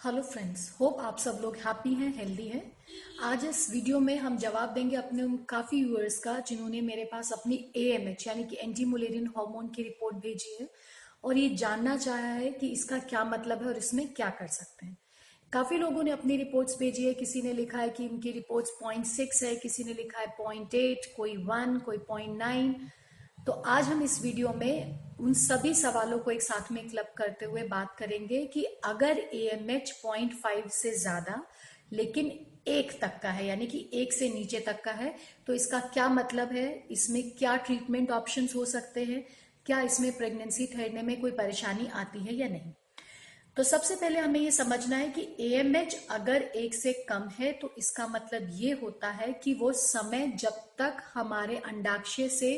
Hello 0.00 0.20
friends 0.22 0.60
hope 0.70 1.00
आप 1.00 1.18
सब 1.18 1.38
लोग 1.42 1.56
हैप्पी 1.56 1.92
हैं 1.94 2.08
हेल्दी 2.16 2.46
हैं। 2.48 2.62
आज 3.22 3.44
इस 3.44 3.66
वीडियो 3.70 3.98
में 4.00 4.16
हम 4.18 4.36
जवाब 4.36 4.72
देंगे 4.74 4.96
अपने 4.96 5.22
उन 5.22 5.36
काफ़ी 5.48 5.82
व्यूअर्स 5.84 6.18
का 6.18 6.38
जिन्होंने 6.40 6.80
मेरे 6.80 7.04
पास 7.04 7.32
अपनी 7.32 7.56
एएमएच 7.76 8.26
यानी 8.26 8.44
कि 8.44 8.56
एंटी 8.60 8.84
मुलेरियन 8.84 9.26
हार्मोन 9.36 9.68
की 9.68 9.82
रिपोर्ट 9.82 10.16
भेजी 10.16 10.56
है। 10.60 10.68
और 11.24 11.38
ये 11.38 11.48
जानना 11.54 11.96
चाहा 11.96 12.28
है 12.28 12.50
कि 12.52 12.68
इसका 12.68 12.98
क्या 13.00 13.24
मतलब 13.24 13.62
है 13.62 13.68
और 13.68 13.78
इसमें 13.78 14.06
क्या 14.14 14.28
कर 14.30 14.46
सकते 14.48 14.86
हैं। 14.86 14.96
काफ़ी 15.52 15.78
लोगों 15.78 16.02
ने 16.02 16.10
अपनी 16.10 16.36
रिपोर्ट्स 16.36 16.78
भेजी 16.78 17.04
है, 17.04 17.12
किसी 17.14 17.42
ने 17.42 17.52
लिखा 17.52 17.78
है 17.78 17.90
कि 17.90 18.04
इनकी 18.04 18.32
रिपोर्ट्स 18.32 18.70
पॉइंट 18.80 19.04
सिक्स 19.06 19.42
है, 19.42 19.54
किसी 19.56 19.84
ने 19.84 19.94
लिखा 19.94 20.20
है 20.20 20.26
पॉइंट 20.38 20.74
एट 20.74 21.12
कोई 21.16 21.36
वन 21.44 21.78
कोई 21.86 21.98
पॉइंट 22.08 22.36
नाइन 22.38 22.74
तो 23.46 23.52
आज 23.52 23.84
हम 23.84 24.02
इस 24.02 24.20
वीडियो 24.22 24.52
में 24.54 25.09
उन 25.20 25.32
सभी 25.34 25.72
सवालों 25.74 26.18
को 26.18 26.30
एक 26.30 26.42
साथ 26.42 26.70
में 26.72 26.88
क्लब 26.88 27.12
करते 27.16 27.44
हुए 27.44 27.62
बात 27.62 27.94
करेंगे 27.98 28.44
कि 28.44 28.62
अगर 28.84 29.18
A 29.18 29.42
M 29.52 29.70
H 29.70 29.90
point 30.02 30.34
five 30.34 30.68
से 30.72 30.90
ज़्यादा, 30.98 31.42
लेकिन 31.92 32.30
एक 32.68 32.92
तक 33.00 33.20
का 33.22 33.30
है, 33.30 33.46
यानी 33.46 33.66
कि 33.66 33.88
एक 33.94 34.12
से 34.12 34.28
नीचे 34.28 34.60
तक 34.60 34.82
का 34.84 34.92
है 34.92 35.14
तो 35.46 35.54
इसका 35.54 35.80
क्या 35.94 36.08
मतलब 36.08 36.52
है? 36.52 36.68
इसमें 36.90 37.22
क्या 37.30 37.56
ट्रीटमेंट 37.58 38.10
ऑप्शन 38.10 38.48
हो 38.56 38.64
सकते 38.66 39.04
हैं? 39.04 39.24
क्या 39.66 39.80
इसमें 39.80 40.12
प्रेगनेंसी 40.16 40.66
ठहरने 40.66 41.02
में 41.02 41.20
कोई 41.20 41.30
परेशानी 41.32 41.88
आती 41.94 42.18
है 42.18 42.34
या 42.34 42.48
नहीं? 42.48 42.72
तो 43.56 43.62
सबसे 43.62 43.94
पहले 43.96 44.20
हमें 44.20 44.40
यह 44.40 44.50
समझना 44.50 44.96
है 44.96 45.08
कि 45.08 45.22
एएमएच 45.40 45.96
अगर 46.10 46.42
एक 46.42 46.74
से 46.74 46.92
कम 47.08 47.28
है 47.38 47.52
तो 47.52 47.74
इसका 47.78 48.06
मतलब 48.06 48.48
ये 48.52 48.72
होता 48.82 49.08
है 49.10 49.32
कि 49.44 49.54
वो 49.54 49.72
समय 49.72 50.26
जब 50.36 50.60
तक 50.78 51.02
हमारे 51.14 51.56
अंडाक्षय 51.58 52.28
से 52.28 52.52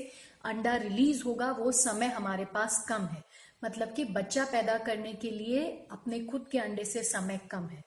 अंडा 0.44 0.76
रिलीज़ 0.76 1.22
होगा, 1.24 1.50
वो 1.50 1.72
समय 1.72 2.06
हमारे 2.06 2.44
पास 2.44 2.86
कम 2.88 3.06
है। 3.06 3.22
मतलब 3.64 3.92
कि 3.92 4.04
बच्चा 4.04 4.44
पैदा 4.44 4.78
करने 4.78 5.12
के 5.12 5.30
लिए 5.30 5.86
अपने 5.90 6.20
खुद 6.20 6.46
के 6.52 6.58
अंडे 6.58 6.84
से 6.84 7.02
समय 7.02 7.40
कम 7.50 7.68
है। 7.68 7.84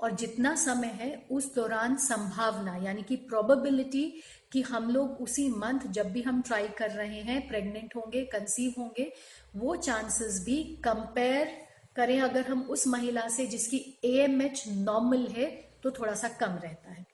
और 0.00 0.10
जितना 0.10 0.54
समय 0.54 0.86
है, 0.86 1.26
उस 1.30 1.54
दौरान 1.54 1.96
संभावना, 1.96 2.76
यानी 2.76 3.02
कि 3.02 3.16
प्रोबेबिलिटी 3.16 4.22
कि 4.52 4.62
हम 4.62 4.90
लोग 4.90 5.10
उसी 5.10 5.48
मंथ 5.48 5.80
जब 5.80 6.12
भी 6.12 6.22
हम 6.22 6.42
ट्राई 6.42 6.68
कर 6.68 6.90
रहे 6.90 7.20
हैं 7.20 7.48
प्रेग्नेंट 7.48 7.96
होंगे 7.96 8.24
कंसीव 8.24 8.74
होंगे, 8.78 9.12
वो 9.56 9.76
चांसेस 9.76 10.44
भी 10.44 10.62
कंपेयर 10.84 11.68
करें। 11.96 12.20
अगर 12.20 12.46
हम 12.46 12.62
उस 12.62 12.86
महिला 12.86 13.28
से 13.28 13.46
जिसकी 13.46 13.98
ए 14.04 14.16
एम 14.18 14.42
एच 14.42 14.64
नॉर्मल 14.68 15.26
है 15.26 15.46
तो 15.82 15.90
थोड़ा 15.90 16.14
सा 16.14 16.28
कम 16.28 16.52
रहता 16.54 16.92
है। 16.92 17.06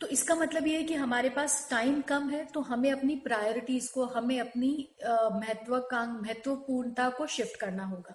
तो 0.00 0.06
इसका 0.08 0.34
मतलब 0.34 0.66
ये 0.66 0.76
है 0.76 0.84
कि 0.84 0.94
हमारे 0.94 1.28
पास 1.30 1.66
टाइम 1.70 2.00
कम 2.02 2.28
है 2.30 2.44
तो 2.44 2.60
हमें 2.62 2.90
अपनी 2.92 3.14
प्रायोरिटीज 3.16 3.88
को, 3.88 4.04
हमें 4.06 4.38
अपनी 4.40 4.70
महत्वाकांक, 5.04 6.20
महत्वपूर्णता 6.22 7.08
को 7.10 7.26
शिफ्ट 7.28 7.60
करना 7.60 7.84
होगा। 7.86 8.14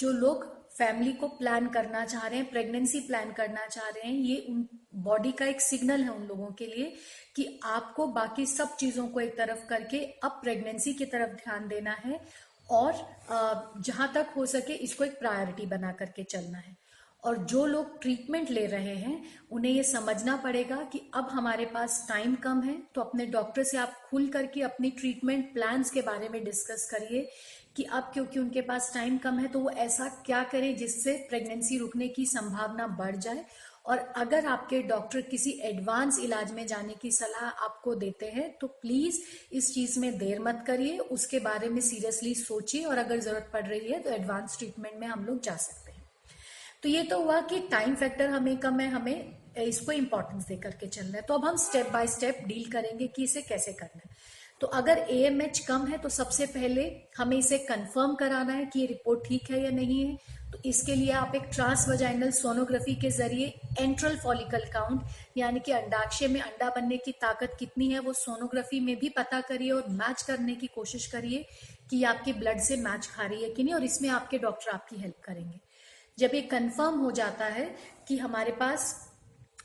जो 0.00 0.12
लोग 0.12 0.44
फैमिली 0.78 1.12
को 1.12 1.28
प्लान 1.28 1.68
करना 1.68 2.04
चाह 2.06 2.26
रहे 2.26 2.38
हैं 2.38 2.48
प्रेगनेंसी 2.50 3.00
प्लान 3.00 3.32
करना 3.32 3.66
चाह 3.66 3.88
रहे 3.88 4.06
हैं, 4.06 4.14
ये 4.14 4.44
उन 4.48 4.66
बॉडी 5.04 5.32
का 5.32 5.46
एक 5.46 5.60
सिग्नल 5.60 6.02
है 6.02 6.10
उन 6.10 6.26
लोगों 6.26 6.50
के 6.52 6.66
लिए 6.66 6.94
कि 7.36 7.60
आपको 7.66 8.06
बाकी 8.08 8.46
सब 8.46 8.76
चीज़ों 8.76 9.06
को 9.08 9.20
एक 9.20 9.36
तरफ़ 9.38 9.66
करके 9.68 10.04
अब 10.24 10.40
प्रेगनेंसी 10.42 10.94
की 10.94 11.04
तरफ़ 11.06 11.34
ध्यान 11.36 11.68
देना 11.68 11.96
है 12.04 12.20
और 12.70 13.06
जहाँ 13.82 14.12
तक 14.14 14.32
हो 14.36 14.46
सके 14.46 14.72
इसको 14.84 15.04
एक 15.04 15.18
प्रायोरिटी 15.18 15.66
बना 15.66 15.92
करके 15.92 16.24
चलना 16.24 16.58
है। 16.58 16.76
और 17.22 17.36
जो 17.44 17.64
लोग 17.66 18.00
ट्रीटमेंट 18.02 18.50
ले 18.50 18.64
रहे 18.66 18.94
हैं, 18.96 19.22
उन्हें 19.50 19.72
ये 19.72 19.82
समझना 19.82 20.36
पड़ेगा 20.36 20.76
कि 20.92 21.00
अब 21.14 21.28
हमारे 21.30 21.64
पास 21.66 22.04
टाइम 22.08 22.34
कम 22.34 22.60
है 22.62 22.76
तो 22.94 23.00
अपने 23.00 23.26
डॉक्टर 23.26 23.62
से 23.62 23.78
आप 23.78 23.94
खुल 24.10 24.28
करके 24.28 24.62
अपनी 24.62 24.90
ट्रीटमेंट 24.90 25.52
प्लान्स 25.54 25.90
के 25.90 26.02
बारे 26.02 26.28
में 26.28 26.42
डिस्कस 26.44 26.88
करिए 26.90 27.28
कि 27.76 27.82
अब 27.84 28.10
क्योंकि 28.12 28.38
उनके 28.40 28.60
पास 28.60 28.90
टाइम 28.94 29.18
कम 29.18 29.38
है 29.38 29.48
तो 29.48 29.60
वो 29.60 29.70
ऐसा 29.70 30.08
क्या 30.26 30.42
करें 30.52 30.74
जिससे 30.76 31.12
प्रेगनेंसी 31.30 31.78
रुकने 31.78 32.08
की 32.08 32.26
संभावना 32.26 32.86
बढ़ 32.98 33.16
जाए। 33.16 33.44
और 33.86 33.98
अगर 34.16 34.46
आपके 34.46 34.80
डॉक्टर 34.82 35.20
किसी 35.20 35.50
एडवांस 35.64 36.18
इलाज 36.18 36.50
में 36.52 36.66
जाने 36.66 36.94
की 37.02 37.10
सलाह 37.10 37.48
आपको 37.64 37.94
देते 37.94 38.26
हैं 38.26 38.50
तो 38.60 38.66
प्लीज़ 38.66 39.20
इस 39.52 39.72
चीज़ 39.74 39.98
में 40.00 40.18
देर 40.18 40.40
मत 40.40 40.62
करिए, 40.66 40.98
उसके 40.98 41.38
बारे 41.40 41.68
में 41.68 41.80
सीरियसली 41.80 42.34
सोचिए। 42.34 42.84
और 42.84 42.98
अगर 42.98 43.20
ज़रूरत 43.20 43.50
पड़ 43.52 43.64
रही 43.66 43.92
है 43.92 44.00
तो 44.00 44.10
एडवांस 44.10 44.58
ट्रीटमेंट 44.58 44.98
में 45.00 45.06
हम 45.06 45.24
लोग 45.24 45.42
जा 45.42 45.56
सकते 45.56 45.87
हैं। 45.87 45.87
तो 46.82 46.88
ये 46.88 47.02
तो 47.02 47.20
हुआ 47.22 47.40
कि 47.42 47.58
टाइम 47.70 47.94
फैक्टर 47.94 48.28
हमें 48.30 48.56
कम 48.58 48.80
है, 48.80 48.88
हमें 48.88 49.36
इसको 49.58 49.92
इंपॉर्टेंस 49.92 50.46
दे 50.46 50.56
करके 50.56 50.86
चलना 50.88 51.16
है। 51.16 51.22
तो 51.22 51.34
अब 51.34 51.44
हम 51.44 51.56
स्टेप 51.58 51.90
बाय 51.92 52.06
स्टेप 52.08 52.42
डील 52.46 52.70
करेंगे 52.72 53.06
कि 53.06 53.24
इसे 53.24 53.42
कैसे 53.42 53.72
करना 53.72 54.00
है। 54.04 54.16
तो 54.60 54.66
अगर 54.66 54.98
एएमएच 55.10 55.58
कम 55.58 55.86
है 55.86 55.98
तो 55.98 56.08
सबसे 56.08 56.46
पहले 56.48 56.84
हमें 57.16 57.36
इसे 57.36 57.58
कंफर्म 57.60 58.14
कराना 58.14 58.52
है 58.52 58.64
कि 58.66 58.80
ये 58.80 58.86
रिपोर्ट 58.86 59.26
ठीक 59.28 59.50
है 59.50 59.62
या 59.64 59.70
नहीं 59.70 60.04
है। 60.04 60.16
तो 60.52 60.58
इसके 60.64 60.94
लिए 60.94 61.10
आप 61.12 61.34
एक 61.34 61.42
ट्रांस 61.54 61.84
वजाइनल 61.88 62.30
सोनोग्राफी 62.30 62.94
के 62.94 63.10
ज़रिए 63.10 63.46
एंट्रल 63.80 64.16
फॉलिकल 64.16 64.64
काउंट 64.72 65.02
यानी 65.36 65.60
कि 65.60 65.72
अंडाक्षय 65.72 66.28
में 66.28 66.40
अंडा 66.40 66.68
बनने 66.76 66.96
की 66.96 67.12
ताकत 67.12 67.56
कितनी 67.58 67.90
है, 67.90 67.98
वो 67.98 68.12
सोनोग्राफी 68.14 68.80
में 68.80 68.96
भी 68.98 69.08
पता 69.08 69.40
करिए 69.40 69.70
और 69.70 69.88
मैच 69.92 70.22
करने 70.22 70.54
की 70.54 70.66
कोशिश 70.66 71.06
करिए 71.06 71.44
कि 71.90 72.02
आपके 72.04 72.32
ब्लड 72.32 72.60
से 72.60 72.76
मैच 72.78 73.06
खा 73.06 73.26
रही 73.26 73.42
है 73.42 73.50
कि 73.50 73.62
नहीं, 73.62 73.74
और 73.74 73.84
इसमें 73.84 74.08
आपके 74.10 74.38
डॉक्टर 74.38 74.70
आपकी 74.70 74.96
हेल्प 74.96 75.20
करेंगे। 75.24 75.60
जब 76.18 76.30
ये 76.34 76.40
कंफर्म 76.42 76.98
हो 77.00 77.10
जाता 77.10 77.44
है 77.44 77.74
कि 78.08 78.16
हमारे 78.18 78.52
पास 78.52 78.94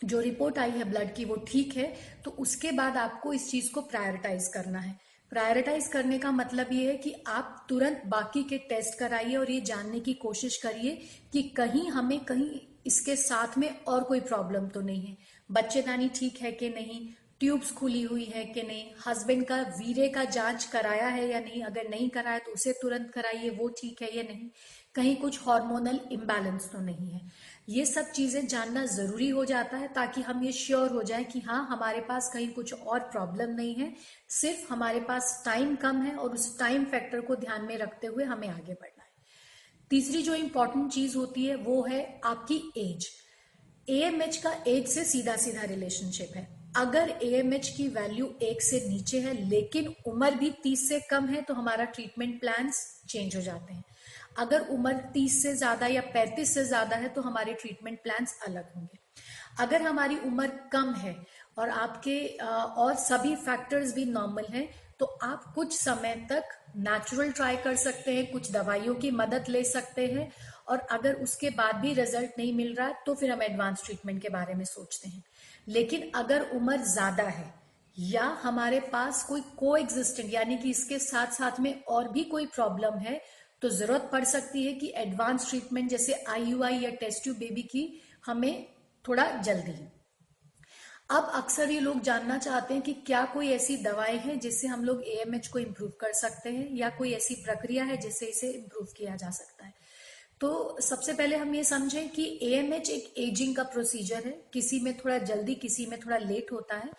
जो 0.04 0.20
रिपोर्ट 0.20 0.58
आई 0.60 0.72
है 0.72 0.84
ब्लड 0.84 1.14
की 1.16 1.26
वो 1.26 1.36
ठीक 1.48 1.76
है 1.78 1.94
तो 2.26 2.32
उसके 2.40 2.72
बाद 2.72 2.98
आपको 2.98 3.34
इस 3.34 3.50
चीज़ 3.52 3.72
को 3.72 3.82
प्रायोरिटाइज 3.82 4.48
करना 4.48 4.80
है। 4.80 4.98
प्रायोरिटाइज 5.32 5.88
करने 5.88 6.18
का 6.20 6.32
मतलब 6.32 6.72
ये 6.74 6.90
है 6.92 6.98
कि 6.98 7.14
आप 7.28 7.66
तुरंत 7.70 8.02
बाकी 8.08 8.44
के 8.44 8.58
टेस्ट 8.70 9.00
कराइए 9.00 9.36
और 9.36 9.52
ये 9.52 9.62
जानने 9.62 10.00
की 10.00 10.14
कोशिश 10.14 10.58
करिए 10.58 11.02
कि 11.34 11.42
कहीं 11.58 11.90
हमें 11.90 12.20
कहीं 12.20 12.60
इसके 12.86 13.16
साथ 13.16 13.58
में 13.58 13.70
और 13.86 14.04
कोई 14.04 14.20
प्रॉब्लम 14.20 14.68
तो 14.68 14.82
नहीं 14.82 15.06
है। 15.06 15.18
बच्चेदानी 15.52 16.10
ठीक 16.10 16.42
है 16.42 16.52
कि 16.52 16.70
नहीं? 16.70 17.08
ट्यूब्स 17.44 17.72
खुली 17.72 18.02
हुई 18.02 18.26
है 18.26 18.46
कि 18.46 18.62
नहीं? 18.64 18.84
हस्बैंड 19.08 19.46
का 19.46 19.56
वीरे 19.62 20.10
का 20.10 20.24
जाँच 20.24 20.64
कराया 20.64 21.08
है 21.08 21.30
या 21.30 21.40
नहीं? 21.40 21.64
अगर 21.64 21.90
नहीं 21.90 22.10
कराया 22.10 22.40
तो 22.40 22.52
उसे 22.52 22.72
तुरंत 22.72 23.12
कराइए, 23.12 23.50
वो 23.50 23.70
ठीक 23.70 24.02
है 24.02 24.18
या 24.18 24.24
नहीं? 24.24 24.50
कहीं 24.96 25.16
कुछ 25.16 25.40
हार्मोनल 25.48 26.00
इम्बैलेंस 26.12 26.70
तो 26.72 26.80
नहीं 26.80 27.12
है। 27.12 27.22
ये 27.70 27.86
सब 27.86 28.12
चीज़ें 28.12 28.48
जानना 28.48 28.86
ज़रूरी 28.86 29.30
हो 29.30 29.46
जाता 29.46 29.78
है 29.78 29.88
ताकि 29.88 30.22
हम 30.22 30.44
ये 30.44 30.52
श्योर 30.52 30.92
हो 30.92 31.04
जाए 31.04 31.24
कि 31.24 31.40
हाँ 31.40 31.68
हमारे 31.72 32.02
पास 32.02 32.32
कहीं 32.34 32.50
कुछ 32.50 32.74
और 32.74 33.00
प्रॉब्लम 33.00 33.50
नहीं 33.50 33.76
है। 33.76 33.96
सिर्फ़ 34.30 34.74
हमारे 34.74 35.00
पास 35.00 35.44
टाइम 35.46 35.76
कम 35.76 36.02
है 36.02 36.16
और 36.16 36.30
उस 36.30 36.60
टाइम 36.60 36.86
फैक्टर 36.86 37.22
को 37.22 37.36
ध्यान 37.36 37.62
में 37.62 37.78
रखते 37.78 38.08
हुए 38.08 38.24
हमें 38.24 38.48
आगे 38.48 38.74
बढ़ना 38.74 39.04
है। 39.04 39.12
तीसरी 39.90 40.22
जो 40.22 40.36
इंपॉर्टेंट 40.36 40.92
चीज़ 40.92 41.18
होती 41.18 41.46
है 41.46 41.56
वो 41.56 41.84
है 41.84 42.22
आपकी 42.26 42.64
एज 42.78 43.10
एएमएच 43.90 44.38
का 44.38 44.64
एज 44.68 44.88
से 44.88 45.04
सीधा 45.04 45.36
सीधा 45.36 45.64
रिलेशनशिप 45.64 46.36
है। 46.36 46.63
अगर 46.76 47.10
एएमएच 47.24 47.68
की 47.70 47.88
वैल्यू 47.90 48.28
एक 48.42 48.62
से 48.62 48.80
नीचे 48.90 49.20
है, 49.20 49.34
लेकिन 49.50 49.94
उम्र 50.08 50.36
भी 50.36 50.50
तीस 50.64 50.88
से 50.90 51.00
कम 51.10 51.26
है 51.28 51.42
तो 51.42 51.54
हमारा 51.54 51.86
ट्रीटमेंट 51.88 52.40
प्लान 52.42 52.72
चेंज 53.10 53.36
हो 53.36 53.42
जाते 53.42 53.74
हैं। 53.74 53.84
अगर 54.38 54.68
उम्र 54.70 54.94
तीस 55.14 55.42
से 55.44 55.54
ज़्यादा 55.56 55.88
या 55.88 56.02
पैंतीस 56.14 56.54
से 56.54 56.64
ज़्यादा 56.66 56.96
है 56.96 57.10
तो 57.10 57.22
हमारे 57.22 57.54
ट्रीटमेंट 57.54 58.02
प्लान 58.04 58.26
अलग 58.48 58.74
होंगे। 58.76 59.00
अगर 59.60 59.82
हमारी 59.82 60.18
उम्र 60.26 60.48
कम 60.72 60.94
है 60.96 61.16
और 61.58 61.70
आपके 61.70 62.20
और 62.38 62.96
सभी 62.98 63.36
फैक्टर्स 63.38 63.94
भी 63.96 64.06
नॉर्मल 64.08 64.46
हैं 64.50 64.68
तो 65.00 65.06
आप 65.24 65.44
कुछ 65.56 65.74
समय 65.74 66.16
तक 66.30 66.44
नेचुरल 66.78 67.32
ट्राई 67.32 67.58
कर 67.58 67.76
सकते 67.76 68.14
हैं, 68.14 68.32
कुछ 68.32 68.52
दवाइयों 68.52 68.96
की 68.96 69.12
मदद 69.14 69.50
ले 69.50 69.64
सकते 69.66 70.06
हैं 70.08 70.32
और 70.68 70.80
अगर 70.92 71.14
उसके 71.16 71.50
बाद 71.52 71.76
भी 71.76 71.94
रिज़ल्ट 71.94 72.38
नहीं 72.38 72.54
मिल 72.54 72.74
रहा 72.76 72.92
तो 73.06 73.14
फिर 73.16 73.32
हम 73.32 73.42
एडवांस 73.42 73.84
ट्रीटमेंट 73.86 74.22
के 74.22 74.30
बारे 74.30 74.54
में 74.54 74.66
सोचते 74.66 75.10
हैं। 75.10 75.24
लेकिन 75.68 76.10
अगर 76.16 76.50
उम्र 76.52 76.78
ज़्यादा 76.84 77.24
है, 77.26 77.54
या 77.98 78.24
हमारे 78.44 78.80
पास 78.92 79.24
कोई 79.24 79.42
को 79.58 79.76
एग्जिस्टेंट 79.78 80.34
यानी 80.34 80.58
कि 80.58 80.70
इसके 80.70 81.00
साथ 81.02 81.32
साथ 81.34 81.60
में 81.60 81.84
और 81.86 82.12
भी 82.12 82.24
कोई 82.26 82.46
प्रॉब्लम 82.46 82.98
है 83.00 83.20
तो 83.62 83.70
ज़रूरत 83.72 84.10
पड़ 84.12 84.24
सकती 84.26 84.64
है 84.64 84.74
कि 84.74 84.92
एडवांस 84.98 85.50
ट्रीटमेंट 85.50 85.90
जैसे 85.90 86.14
आईयूआई 86.30 86.80
या 86.80 86.90
टेस्ट 86.92 87.24
ट्यूब 87.24 87.38
बेबी 87.38 87.62
की, 87.64 88.02
हमें 88.26 88.66
थोड़ा 89.06 89.26
जल्दी। 89.40 89.74
अब 91.10 91.32
अक्सर 91.36 91.72
ये 91.72 91.80
लोग 91.80 92.00
जानना 92.02 92.38
चाहते 92.38 92.74
हैं 92.74 92.84
कि 92.84 92.94
क्या 93.08 93.24
कोई 93.34 93.50
ऐसी 93.52 93.76
दवाएँ 93.78 94.18
हैं 94.18 94.40
जिससे 94.40 94.68
हम 94.68 94.84
लोग 94.84 95.04
एएमएच 95.08 95.48
को 95.48 95.60
इम्प्रूव 95.60 95.92
कर 96.02 96.14
सकते 96.16 96.50
हैं, 96.50 96.68
या 96.72 96.90
कोई 96.90 97.12
ऐसी 97.14 97.36
प्रक्रिया 97.36 97.84
है 97.84 97.98
जिससे 97.98 98.26
इसे 98.26 98.50
इम्प्रूव 98.52 98.88
किया 98.98 99.16
जा 99.16 99.30
सकता 99.32 99.52
है 99.52 99.53
तो 100.42 100.78
सबसे 100.82 101.14
पहले 101.14 101.36
हम 101.36 101.56
ये 101.56 101.64
समझें 101.64 102.10
कि 102.10 102.40
एएमएच 102.42 102.90
एक 102.90 103.14
एजिंग 103.18 103.56
का 103.56 103.64
प्रोसीजर 103.64 104.24
है। 104.26 104.44
किसी 104.54 104.80
में 104.80 104.98
थोड़ा 104.98 105.18
जल्दी, 105.18 105.56
किसी 105.56 105.86
में 105.86 106.00
थोड़ा 106.00 106.18
लेट 106.18 106.52
होता 106.52 106.76
है। 106.76 106.90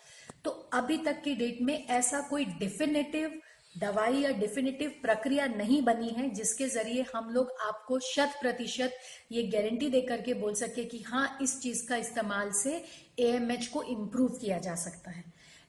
तो 0.45 0.51
अभी 0.73 0.97
तक 0.97 1.21
की 1.23 1.35
डेट 1.35 1.61
में 1.61 1.87
ऐसा 1.87 2.19
कोई 2.19 2.45
डिफिनेटिव 2.45 3.41
दवाई 3.77 4.17
या 4.17 4.31
डिफिनेटिव 4.31 4.89
प्रक्रिया 5.01 5.45
नहीं 5.45 5.81
बनी 5.81 6.09
है, 6.09 6.29
जिसके 6.29 6.67
ज़रिए 6.67 7.05
हम 7.15 7.29
लोग 7.29 7.51
आपको 7.61 7.99
शत 7.99 8.37
प्रतिशत 8.41 8.97
ये 9.31 9.43
गारंटी 9.43 9.89
दे 9.89 10.01
करके 10.01 10.33
बोल 10.33 10.53
सके 10.53 10.85
कि 10.85 11.01
हाँ 11.01 11.37
इस 11.41 11.61
चीज़ 11.61 11.87
का 11.87 11.95
इस्तेमाल 11.95 12.51
से 12.51 12.85
एएमएच 13.19 13.67
को 13.67 13.83
इम्प्रूव 13.83 14.29
किया 14.29 14.57
जा 14.57 14.75
सकता 14.75 15.11
है। 15.11 15.23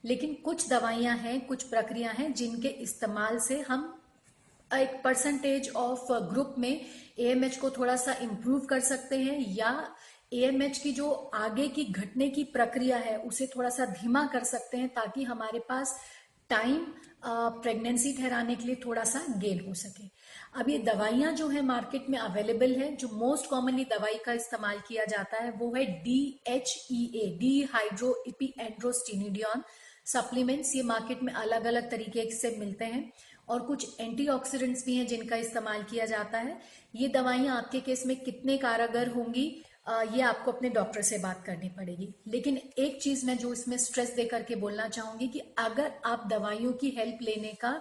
लेकिन 0.05 0.33
कुछ 0.33 0.69
दवाइयाँ 0.69 1.17
हैं, 1.17 1.45
कुछ 1.45 1.63
प्रक्रिया 1.63 2.11
हैं, 2.11 2.33
जिनके 2.33 2.67
इस्तेमाल 2.67 3.39
से 3.39 3.59
हम 3.59 3.93
एक 4.71 5.01
परसेंटेज 5.03 5.69
ऑफ़ 5.75 6.11
ग्रुप 6.31 6.55
में 6.57 6.85
एएमएच 7.19 7.57
को 7.57 7.69
थोड़ा 7.69 7.95
सा 7.95 8.13
इम्प्रूव 8.21 8.65
कर 8.65 8.79
सकते 8.79 9.17
हैं 9.17 9.39
या 9.55 9.71
एएमएच 10.33 10.77
की 10.77 10.91
जो 10.91 11.11
आगे 11.35 11.67
की 11.67 11.83
घटने 11.83 12.29
की 12.29 12.43
प्रक्रिया 12.43 12.97
है, 12.97 13.17
उसे 13.17 13.47
थोड़ा 13.47 13.69
सा 13.69 13.85
धीमा 13.85 14.25
कर 14.33 14.43
सकते 14.43 14.77
हैं 14.77 14.89
ताकि 14.89 15.23
हमारे 15.23 15.59
पास 15.69 15.99
टाइम 16.49 16.85
प्रेगनेंसी 17.25 18.11
ठहराने 18.13 18.55
के 18.55 18.65
लिए 18.65 18.75
थोड़ा 18.85 19.03
सा 19.03 19.23
गेन 19.37 19.63
हो 19.67 19.73
सके। 19.73 20.03
अब 20.59 20.69
ये 20.69 20.77
दवाइयाँ 20.79 21.31
जो 21.33 21.47
है 21.47 21.61
मार्केट 21.61 22.09
में 22.09 22.17
अवेलेबल 22.19 22.75
है, 22.75 22.95
जो 22.95 23.07
मोस्ट 23.07 23.49
कॉमनली 23.49 23.83
दवाई 23.85 24.19
का 24.25 24.33
इस्तेमाल 24.33 24.79
किया 24.87 25.05
जाता 25.05 25.43
है, 25.43 25.51
वो 25.51 25.73
है 25.75 25.85
D 26.03 26.41
H 26.47 26.87
E 26.91 27.03
A 27.15 27.27
dehydroepiandrosterone 28.59 29.63
supplements 30.05 30.75
ये 30.75 30.83
मार्केट 30.83 31.23
में 31.23 31.33
अलग 31.33 31.65
अलग 31.65 31.89
तरीके 31.91 32.29
से 32.31 32.55
मिलते 32.59 32.85
हैं। 32.85 33.11
और 33.47 33.61
कुछ 33.63 33.99
एंटीऑक्सीडेंट्स 33.99 34.85
भी 34.85 34.95
हैं 34.95 35.07
जिनका 35.07 35.35
इस्तेमाल 35.37 35.83
किया 35.89 36.05
जाता 36.05 36.37
है। 36.39 36.59
ये 36.95 37.07
दवाइयाँ 37.09 37.57
आपके 37.57 37.79
केस 37.81 38.05
में 38.05 38.15
कितने 38.19 38.57
कारगर 38.57 39.09
होंगी 39.11 39.47
ये 40.11 40.21
आपको 40.21 40.51
अपने 40.51 40.69
डॉक्टर 40.69 41.01
से 41.01 41.17
बात 41.17 41.43
करनी 41.45 41.67
पड़ेगी। 41.69 42.07
लेकिन 42.27 42.57
एक 42.57 43.01
चीज़ 43.01 43.25
मैं 43.25 43.37
जो 43.37 43.51
इसमें 43.53 43.77
स्ट्रेस 43.77 44.13
दे 44.15 44.23
करके 44.25 44.55
बोलना 44.55 44.87
चाहूँगी 44.89 45.27
कि 45.27 45.39
अगर 45.59 45.91
आप 46.05 46.27
दवाइयों 46.29 46.71
की 46.73 46.89
हेल्प 46.97 47.19
लेने 47.21 47.53
का 47.61 47.71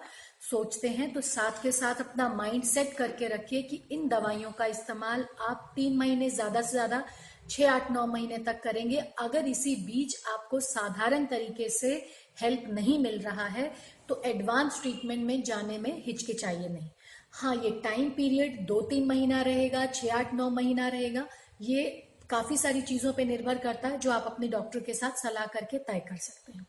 सोचते 0.51 0.89
हैं 0.89 1.13
तो 1.13 1.21
साथ 1.23 1.63
के 1.63 1.73
साथ 1.73 2.01
अपना 2.01 2.29
माइंड 2.35 2.65
सेट 2.65 2.93
करके 2.97 3.29
रखिए 3.29 3.63
कि 3.63 3.83
इन 3.93 4.07
दवाइयों 4.09 4.51
का 4.53 4.67
इस्तेमाल 4.67 5.27
आप 5.49 5.73
तीन 5.77 5.97
महीने 5.97 6.31
ज़्यादा 6.31 6.63
से 6.63 6.71
ज़्यादा 6.71 7.05
छह, 7.51 7.71
आठ, 7.71 7.91
नौ 7.91 8.07
महीने 8.07 8.39
तक 8.39 8.63
करेंगे। 8.63 8.97
अगर 9.19 9.49
इसी 9.49 9.75
बीच 9.87 10.17
आपको 10.29 10.61
साधारण 10.63 11.27
तरीके 11.27 11.69
से 11.71 11.93
हेल्प 12.43 12.65
नहीं 12.71 12.99
मिल 13.01 13.19
रहा 13.21 13.47
है 13.49 13.71
तो 14.09 14.21
एडवांस 14.27 14.81
ट्रीटमेंट 14.83 15.25
में 15.27 15.43
जाने 15.43 15.79
में 15.79 16.03
हिचकिचाइए 16.05 16.69
नहीं। 16.69 16.89
हाँ 17.33 17.55
ये 17.57 17.71
टाइम 17.85 18.11
पीरियड 18.11 18.65
दो 18.67 18.81
तीन 18.81 19.07
महीना 19.07 19.41
रहेगा 19.43 19.85
छह 19.87 20.15
आठ 20.15 20.35
नौ 20.35 20.49
महीना 20.51 20.89
रहेगा, 20.89 21.27
ये 21.63 21.85
काफ़ी 22.31 22.57
सारी 22.57 22.83
चीज़ों 22.83 23.13
पे 23.13 23.25
निर्भर 23.25 23.59
करता 23.59 23.89
है 23.89 23.99
जो 23.99 24.11
आप 24.13 24.25
अपने 24.27 24.49
डॉक्टर 24.49 24.81
के 24.81 24.95
साथ 24.95 25.23
सलाह 25.23 25.47
करके 25.49 25.79
तय 25.81 26.01
कर 26.09 26.17
सकते 26.19 26.53
हैं। 26.53 26.67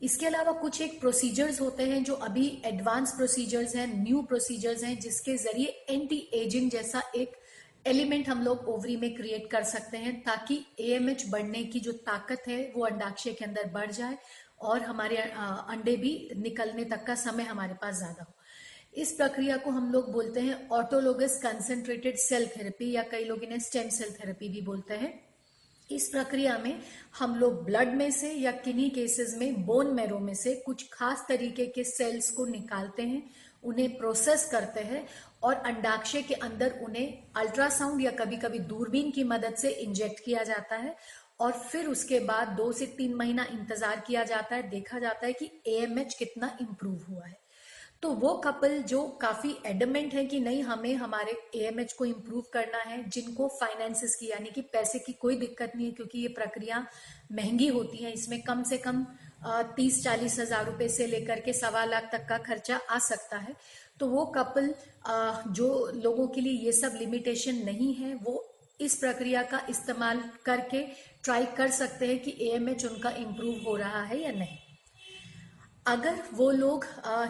इसके 0.00 0.26
अलावा 0.26 0.52
कुछ 0.52 0.80
एक 0.80 0.98
प्रोसीजर्स 1.00 1.60
होते 1.60 1.82
हैं 1.84 2.02
जो 2.04 2.14
अभी 2.22 2.46
एडवांस 2.66 3.12
प्रोसीजर्स 3.16 3.74
हैं 3.76 3.86
न्यू 3.94 4.22
प्रोसीजर्स 4.22 4.82
हैं, 4.84 4.98
जिसके 5.00 5.36
ज़रिए 5.38 5.84
एंटी 5.90 6.16
एजिंग 6.34 6.70
जैसा 6.70 7.02
एक 7.16 7.36
एलिमेंट 7.86 8.28
हम 8.28 8.42
लोग 8.42 8.68
ओवरी 8.68 8.96
में 8.96 9.14
क्रिएट 9.14 9.50
कर 9.50 9.62
सकते 9.64 9.96
हैं, 9.98 10.20
ताकि 10.22 10.58
एएमएच 10.80 11.24
बढ़ने 11.30 11.62
की 11.64 11.80
जो 11.80 11.92
ताकत 12.06 12.42
है, 12.48 12.72
वो 12.76 12.84
अंडाक्षय 12.86 13.32
के 13.32 13.44
अंदर 13.44 13.70
बढ़ 13.70 13.90
जाए 13.92 14.18
और 14.62 14.82
हमारे 14.82 15.16
अंडे 15.16 15.96
भी 15.96 16.12
निकलने 16.38 16.84
तक 16.84 17.04
का 17.06 17.14
समय 17.16 17.42
हमारे 17.44 17.74
पास 17.82 17.96
ज़्यादा 17.96 18.22
हो। 18.22 18.34
इस 18.94 19.12
प्रक्रिया 19.12 19.56
को 19.56 19.70
हम 19.70 19.92
लोग 19.92 20.10
बोलते 20.12 20.40
हैं 20.40 20.68
ऑटोलोगस 20.72 21.38
कंसेंट्रेटेड 21.42 22.16
सेल 22.18 22.46
थेरेपी 22.48 22.90
या 22.92 23.02
कई 23.10 23.24
लोग 23.24 23.44
इन्हें 23.44 23.58
स्टेम 23.60 23.88
सेल 23.90 24.10
थेरेपी 24.14 24.48
भी 24.48 24.60
बोलते 24.62 24.94
हैं। 24.94 25.12
इस 25.88 26.08
प्रक्रिया 26.08 26.56
में 26.58 26.80
हम 27.18 27.34
लोग 27.36 27.64
ब्लड 27.64 27.94
में 27.94 28.10
से 28.10 28.32
या 28.32 28.50
किन्हीं 28.58 28.90
केसेस 28.90 29.34
में 29.38 29.64
बोन 29.66 29.94
मैरो 29.94 30.18
में 30.18 30.34
से 30.34 30.54
कुछ 30.66 30.88
खास 30.92 31.24
तरीके 31.28 31.66
के 31.66 31.84
सेल्स 31.84 32.30
को 32.30 32.46
निकालते 32.46 33.02
हैं, 33.02 33.22
उन्हें 33.64 33.96
प्रोसेस 33.98 34.48
करते 34.52 34.80
हैं 34.82 35.06
और 35.42 35.54
अंडाक्षय 35.54 36.22
के 36.22 36.34
अंदर 36.36 36.78
उन्हें 36.84 37.32
अल्ट्रासाउंड 37.36 38.02
या 38.02 38.10
कभी 38.20 38.36
कभी 38.36 38.58
दूरबीन 38.70 39.10
की 39.10 39.24
मदद 39.24 39.54
से 39.54 39.70
इंजेक्ट 39.70 40.24
किया 40.24 40.42
जाता 40.44 40.76
है 40.76 40.96
और 41.42 41.52
फिर 41.52 41.86
उसके 41.88 42.18
बाद 42.22 42.48
दो 42.56 42.70
से 42.72 42.86
तीन 42.96 43.14
महीना 43.14 43.46
इंतज़ार 43.52 44.02
किया 44.06 44.24
जाता 44.24 44.56
है, 44.56 44.68
देखा 44.70 44.98
जाता 44.98 45.26
है 45.26 45.32
कि 45.32 45.50
एएमएच 45.68 46.14
कितना 46.14 46.56
इंप्रूव 46.60 47.04
हुआ 47.08 47.26
है। 47.26 47.40
तो 48.02 48.10
वो 48.12 48.32
कपल 48.44 48.76
जो 48.82 49.02
काफ़ी 49.20 49.54
एडमेंट 49.66 50.14
है 50.14 50.24
कि 50.26 50.38
नहीं, 50.40 50.62
हमें 50.62 50.94
हमारे 50.94 51.32
एएमएच 51.56 51.92
को 51.92 52.04
इम्प्रूव 52.04 52.44
करना 52.52 52.78
है, 52.80 53.02
जिनको 53.08 53.48
फाइनेंसिस 53.50 54.14
की, 54.16 54.30
यानी 54.30 54.50
कि 54.50 54.60
पैसे 54.72 54.98
की 54.98 55.12
कोई 55.12 55.36
दिक्कत 55.36 55.72
नहीं 55.76 55.86
है, 55.86 55.92
क्योंकि 55.92 56.18
ये 56.18 56.28
प्रक्रिया 56.30 56.86
महँगी 57.32 57.68
होती 57.68 57.98
है। 57.98 58.12
इसमें 58.12 58.40
कम 58.42 58.62
से 58.62 58.78
कम 58.78 59.04
तीस 59.76 60.02
चालीस 60.04 60.38
हज़ार 60.40 60.66
रुपए 60.66 60.88
से 60.88 61.06
लेकर 61.06 61.40
के 61.40 61.52
सवा 61.52 61.84
लाख 61.84 62.08
तक 62.12 62.26
का 62.28 62.38
खर्चा 62.40 62.80
आ 62.90 62.98
सकता 63.00 63.38
है। 63.38 63.54
तो 64.00 64.06
वो 64.08 64.24
कपल 64.36 64.74
जो 65.52 65.90
लोगों 65.94 66.26
के 66.28 66.40
लिए 66.40 66.64
ये 66.64 66.72
सब 66.72 66.96
लिमिटेशन 66.98 67.64
नहीं 67.64 67.94
है, 67.94 68.14
वो 68.14 68.48
इस 68.84 68.94
प्रक्रिया 68.96 69.42
का 69.42 69.60
इस्तेमाल 69.70 70.22
करके 70.44 70.82
ट्राई 71.24 71.46
कर 71.56 71.70
सकते 71.70 72.06
हैं 72.06 72.18
कि 72.18 72.36
एएमएच 72.42 72.84
उनका 72.84 73.10
इम्प्रूव 73.18 73.62
हो 73.66 73.76
रहा 73.76 74.02
है 74.02 74.20
या 74.20 74.32
नहीं। 74.32 74.58
अगर 75.86 76.22
वो 76.32 76.50
लोग 76.50 76.84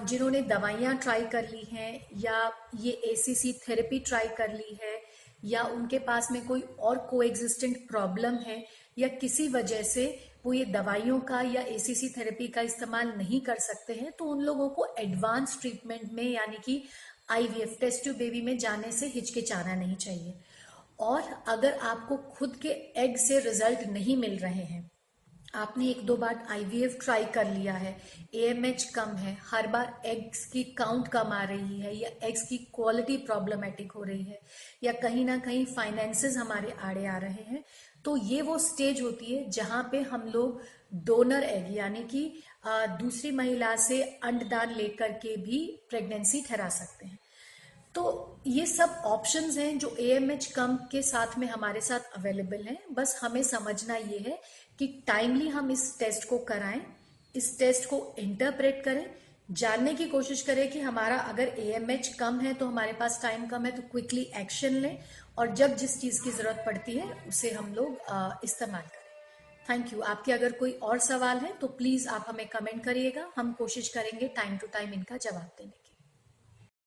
जिन्होंने 0.09 0.41
दवाइयाँ 0.43 0.97
ट्राई 0.97 1.25
कर 1.27 1.49
ली 1.49 1.65
हैं 1.73 2.07
या 2.19 2.51
ये 2.81 2.93
एसीसी 3.13 3.53
थेरेपी 3.69 3.99
ट्राई 3.99 4.29
कर 4.29 4.53
ली 4.55 4.79
है 4.83 5.01
या 5.45 5.63
उनके 5.63 5.99
पास 5.99 6.29
में 6.33 6.45
कोई 6.47 6.61
और 6.61 6.99
को 7.11 7.23
प्रॉब्लम 7.89 8.35
है 8.39 8.65
या 8.99 9.09
किसी 9.09 9.49
वजह 9.49 9.83
से 9.83 10.05
वो 10.45 10.53
ये 10.53 10.65
दवाइयों 10.65 11.19
का 11.21 11.41
या 11.43 11.63
एसीसी 11.71 12.09
थेरेपी 12.09 12.49
का 12.49 12.61
इस्तेमाल 12.61 13.13
नहीं 13.17 13.41
कर 13.41 13.59
सकते 13.61 13.95
हैं 13.95 14.11
तो 14.19 14.25
उन 14.25 14.41
लोगों 14.41 14.69
को 14.69 14.87
एडवांस 14.99 15.59
ट्रीटमेंट 15.61 16.13
में 16.13 16.25
यानी 16.25 16.57
कि 16.65 16.83
आईवीएफ 17.31 17.77
टेस्ट 17.81 18.03
ट्यूब 18.03 18.17
बेबी 18.17 18.41
में 18.43 18.57
जाने 18.59 18.93
से 18.93 19.07
हिचकिचाना 19.07 19.75
नहीं 19.75 19.97
चाहिए। 19.97 20.35
और 21.03 21.23
अगर 21.49 21.79
आपको 21.83 22.17
खुद 22.35 22.57
के 22.57 22.69
एग 23.03 23.17
से 23.19 23.39
रिज़ल्ट 23.41 23.87
नहीं 23.91 24.17
मिल 24.17 24.39
रहे 24.39 24.63
हैं, 24.65 24.91
आपने 25.55 25.89
एक 25.89 26.05
दो 26.07 26.17
बार 26.17 26.47
आईवीएफ 26.51 26.97
ट्राई 27.03 27.25
कर 27.25 27.47
लिया 27.47 27.73
है 27.75 27.97
एएमएच 28.35 28.85
कम 28.95 29.17
है, 29.17 29.37
हर 29.51 29.67
बार 29.67 30.03
एग्स 30.07 30.45
की 30.45 30.63
काउंट 30.75 31.09
कम 31.09 31.33
आ 31.33 31.43
रही 31.45 31.81
है 31.81 31.95
या 31.97 32.11
एग्स 32.29 32.43
की 32.49 32.59
क्वालिटी 32.75 33.17
प्रॉब्लमेटिक 33.17 33.93
हो 33.93 34.03
रही 34.03 34.23
है 34.23 34.41
या 34.85 34.93
कहीं 35.03 35.25
ना 35.25 35.37
कहीं 35.39 35.65
फाइनेंसेस 35.67 36.37
हमारे 36.37 36.73
आड़े 36.83 37.07
आ 37.07 37.17
रहे 37.17 37.45
हैं 37.45 37.63
तो 38.05 38.17
ये 38.17 38.41
वो 38.43 38.59
स्टेज 38.59 39.03
होती 39.03 39.35
है 39.35 39.51
जहाँ 39.51 39.83
पे 39.93 40.01
हम 40.03 40.23
लोग 40.35 40.61
डोनर 41.05 41.45
एग 41.45 41.77
यानी 41.77 42.03
कि 42.05 42.25
दूसरी 43.01 43.31
महिला 43.33 43.75
से 43.79 44.03
अंडदान 44.25 44.75
लेकर 44.75 45.13
के 45.19 45.37
भी 45.37 45.61
प्रेगनेंसी 45.91 46.43
ठहरा 46.49 46.69
सकते 46.69 47.07
हैं। 47.07 47.19
तो 47.95 48.41
ये 48.47 48.65
सब 48.67 49.03
ऑप्शंस 49.07 49.57
हैं 49.59 49.79
जो 49.79 49.95
ए 50.01 50.09
एम 50.11 50.31
एच 50.31 50.47
कम 50.53 50.77
के 50.93 51.03
साथ 51.03 51.39
में 51.39 51.47
हमारे 51.49 51.81
साथ 51.81 52.17
अवेलेबल 52.17 52.63
हैं। 52.65 52.79
बस 52.95 53.19
हमें 53.23 53.43
समझना 53.43 53.97
ये 53.97 54.19
है 54.21 54.39
कि 54.79 54.87
टाइमली 55.07 55.49
हम 55.49 55.71
इस 55.71 55.99
टेस्ट 55.99 56.29
को 56.29 56.39
कराएँ, 56.45 56.81
इस 57.35 57.59
टेस्ट 57.59 57.89
को 57.89 58.15
इंटरप्रेट 58.19 58.83
करें, 58.85 59.05
जानने 59.51 59.95
की 59.95 60.05
कोशिश 60.07 60.43
करें 60.43 60.71
कि 60.71 60.81
हमारा 60.81 61.17
अगर 61.17 61.49
ए 61.49 61.73
एम 61.77 61.91
एच 61.91 62.09
कम 62.19 62.41
है 62.41 62.55
तो 62.55 62.67
हमारे 62.67 62.93
पास 62.93 63.21
टाइम 63.23 63.47
कम 63.47 63.67
है 63.67 63.73
तो 63.73 63.83
क्विकली 63.83 64.23
एक्शन 64.37 64.75
लें 64.77 64.99
और 65.39 65.55
जब 65.55 65.77
जिस 65.77 66.01
चीज़ 66.01 66.23
की 66.23 66.31
ज़रूरत 66.31 66.63
पड़ती 66.67 66.97
है 66.97 67.13
उसे 67.29 67.51
हम 67.51 67.73
लोग 67.75 68.41
इस्तेमाल 68.45 68.83
करें। 68.83 69.01
थैंक 69.69 69.93
यू 69.93 70.01
आपके 70.03 70.33
अगर 70.33 70.53
कोई 70.53 70.73
और 70.83 70.99
सवाल 71.01 71.39
है 71.39 71.53
तो 71.59 71.67
प्लीज़ 71.69 72.09
आप 72.09 72.25
हमें 72.29 72.47
कमेंट 72.49 72.85
करिएगा, 72.85 73.31
हम 73.37 73.53
कोशिश 73.53 73.89
करेंगे 73.89 74.29
टाइम 74.37 74.57
टू 74.57 74.67
टाइम 74.73 74.93
इनका 74.93 75.17
जवाब 75.19 75.51
देने 75.59 75.81